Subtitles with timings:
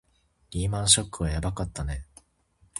[0.49, 2.07] リーマンショックはやばかったね